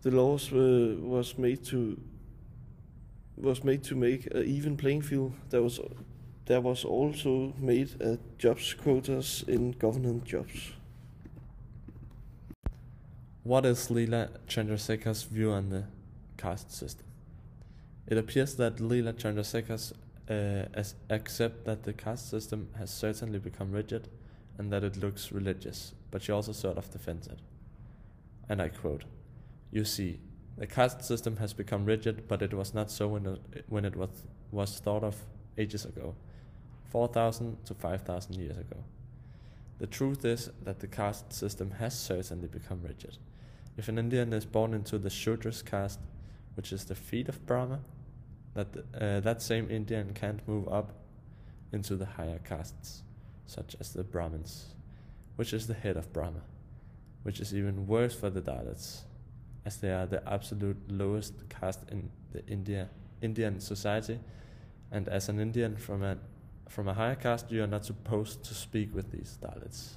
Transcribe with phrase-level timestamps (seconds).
[0.00, 2.00] The laws were, was made to
[3.36, 5.32] was made to make an even playing field.
[5.50, 5.78] There was
[6.46, 10.72] there was also made a jobs quotas in government jobs.
[13.42, 15.84] What is Leela Chandrasekhar's view on the
[16.38, 17.06] caste system?
[18.06, 19.92] It appears that Leela Chandrasekhar
[20.32, 24.08] uh, accept that the caste system has certainly become rigid
[24.58, 27.38] and that it looks religious, but she also sort of defends it.
[28.48, 29.04] And I quote,
[29.70, 30.20] You see,
[30.56, 33.96] the caste system has become rigid, but it was not so when it, when it
[33.96, 34.10] was,
[34.50, 35.16] was thought of
[35.58, 36.14] ages ago
[36.90, 38.84] 4,000 to 5,000 years ago.
[39.78, 43.16] The truth is that the caste system has certainly become rigid.
[43.78, 46.00] If an Indian is born into the Shudras caste,
[46.54, 47.80] which is the feet of Brahma,
[48.54, 48.68] that
[49.00, 50.92] uh, that same Indian can't move up
[51.72, 53.02] into the higher castes,
[53.46, 54.74] such as the Brahmins,
[55.36, 56.42] which is the head of Brahma,
[57.22, 59.02] which is even worse for the Dalits,
[59.64, 62.88] as they are the absolute lowest caste in the India
[63.22, 64.18] Indian society,
[64.90, 66.18] and as an Indian from a
[66.68, 69.96] from a higher caste, you are not supposed to speak with these Dalits.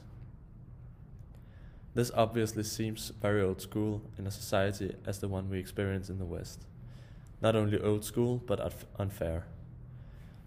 [1.93, 6.19] This obviously seems very old school in a society as the one we experience in
[6.19, 6.65] the West.
[7.41, 9.45] Not only old school, but unfair.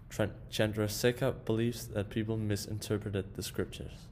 [0.09, 4.07] Chandrasekhar believes that people misinterpreted the scriptures.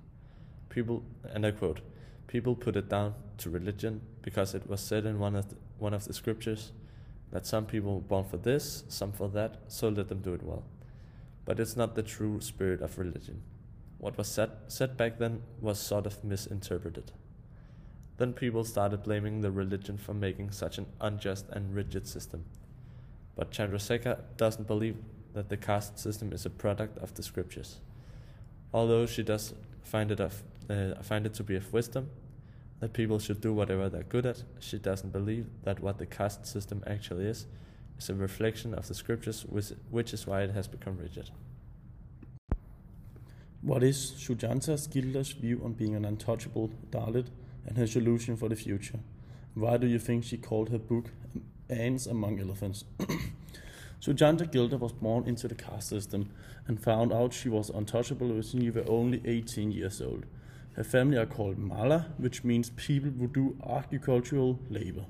[0.69, 1.81] People, and I quote,
[2.27, 5.93] people put it down to religion because it was said in one of the, one
[5.93, 6.71] of the scriptures
[7.31, 10.43] that some people were born for this, some for that, so let them do it
[10.43, 10.63] well.
[11.45, 13.41] But it's not the true spirit of religion.
[13.97, 17.11] What was said, said back then was sort of misinterpreted.
[18.17, 22.45] Then people started blaming the religion for making such an unjust and rigid system.
[23.37, 24.97] But Chandrasekhar doesn't believe
[25.33, 27.79] that the caste system is a product of the scriptures.
[28.73, 29.53] Although she does
[29.83, 32.09] find it, of, uh, find it to be of wisdom,
[32.79, 34.43] that people should do whatever they're good at.
[34.59, 37.45] She doesn't believe that what the caste system actually is
[37.99, 41.29] is a reflection of the scriptures, which, which is why it has become rigid.
[43.61, 47.27] What is Sujatha Gidla's view on being an untouchable Dalit
[47.65, 48.99] and her solution for the future?
[49.55, 51.11] Why do you think she called her book
[51.69, 52.85] Ants Among Elephants?
[54.01, 56.29] Sujatha Gidla was born into the caste system
[56.67, 60.25] and found out she was untouchable when she was only 18 years old.
[60.73, 65.05] Her family are called Mala, which means people who do agricultural labor.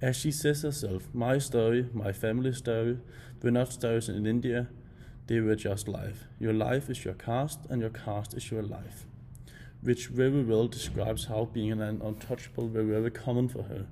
[0.00, 2.98] As she says herself, my story, my family story,
[3.42, 4.68] were not stories in India,
[5.26, 6.24] they were just life.
[6.38, 9.06] Your life is your caste, and your caste is your life.
[9.80, 13.86] Which very well describes how being an untouchable was very common for her,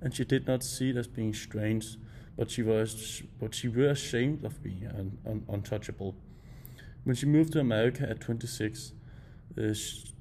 [0.00, 1.96] and she did not see it as being strange,
[2.36, 6.14] but she was, but she was ashamed of being un, un, untouchable.
[7.04, 8.92] When she moved to America at 26,
[9.58, 9.74] uh,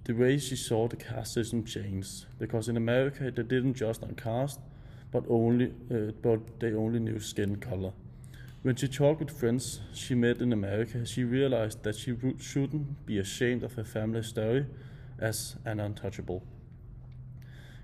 [0.06, 4.16] the way she saw the caste system changed because in America they didn't just on
[4.16, 4.60] caste,
[5.12, 7.92] but only uh, but they only knew skin color.
[8.62, 13.20] When she talked with friends she met in America, she realized that she shouldn't be
[13.20, 14.66] ashamed of her family story
[15.20, 16.44] as an untouchable.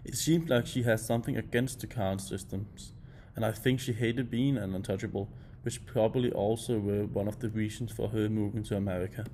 [0.03, 2.94] It seemed like she had something against the caste systems,
[3.36, 5.30] and I think she hated being an untouchable,
[5.63, 9.25] which probably also were one of the reasons for her moving to America.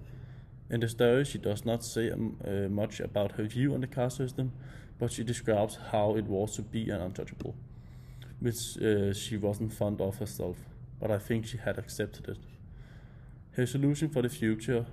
[0.69, 3.87] In the story, she does not say um, uh, much about her view on the
[3.87, 4.51] caste system,
[4.99, 7.55] but she describes how it was to be an untouchable,
[8.41, 10.57] which uh, she wasn't fond of herself,
[10.99, 12.39] but I think she had accepted it.
[13.51, 14.85] Her solution for the future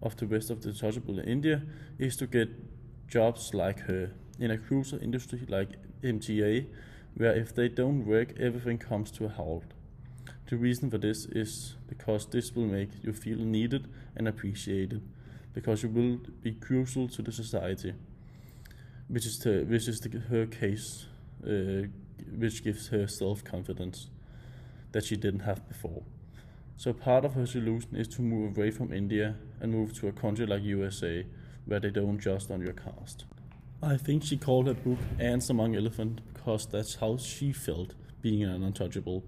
[0.00, 1.62] of the rest of the untouchable in India
[1.98, 2.48] is to get
[3.12, 5.68] jobs like her in a crucial industry like
[6.02, 6.66] MTA,
[7.14, 9.64] where if they don't work, everything comes to a halt.
[10.48, 15.02] The reason for this is because this will make you feel needed and appreciated,
[15.52, 17.92] because you will be crucial to the society,
[19.08, 21.06] which is the, which is the, her case,
[21.46, 21.88] uh,
[22.38, 24.08] which gives her self confidence
[24.92, 26.02] that she didn't have before.
[26.76, 30.12] So part of her solution is to move away from India and move to a
[30.12, 31.26] country like USA,
[31.66, 33.24] where they don't just on your caste.
[33.82, 38.44] I think she called her book Ants Among Elephants because that's how she felt being
[38.44, 39.24] an untouchable.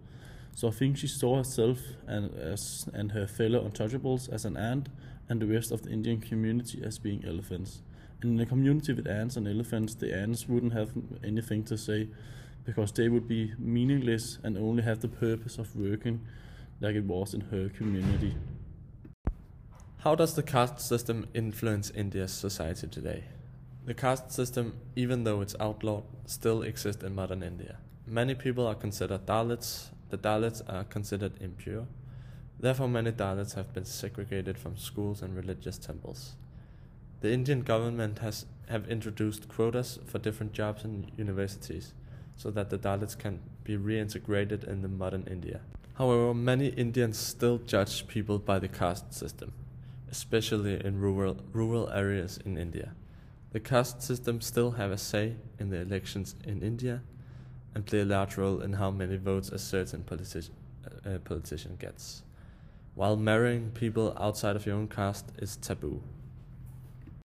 [0.55, 4.89] So I think she saw herself and as and her fellow untouchables as an ant
[5.29, 7.83] and the rest of the Indian community as being elephants.
[8.23, 10.93] And in a community with ants and elephants, the ants wouldn't have
[11.25, 12.09] anything to say
[12.65, 16.21] because they would be meaningless and only have the purpose of working
[16.81, 18.35] like it was in her community.
[20.05, 23.25] How does the caste system influence India's society today?
[23.87, 27.79] The caste system, even though it's outlawed, still exists in modern India.
[28.07, 31.87] Many people are considered Dalits, the Dalits are considered impure.
[32.61, 36.35] Therefore, many Dalits have been segregated from schools and religious temples.
[37.23, 41.95] The Indian government has have introduced quotas for different jobs in universities
[42.37, 45.63] so that the Dalits can be reintegrated in the modern India.
[45.95, 49.55] However, many Indians still judge people by the caste system,
[50.15, 52.95] especially in rural, rural areas in India.
[53.51, 57.03] The caste system still have a say in the elections in India
[57.75, 60.51] and play a large role in how many votes a certain politi-
[61.05, 62.23] uh, politician gets.
[62.95, 66.01] While marrying people outside of your own caste is taboo.